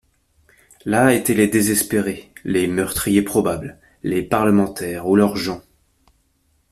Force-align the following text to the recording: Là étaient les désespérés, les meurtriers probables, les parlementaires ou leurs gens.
Là 0.83 1.13
étaient 1.13 1.35
les 1.35 1.45
désespérés, 1.47 2.33
les 2.43 2.65
meurtriers 2.65 3.21
probables, 3.21 3.77
les 4.01 4.23
parlementaires 4.23 5.05
ou 5.07 5.15
leurs 5.15 5.35
gens. 5.37 5.61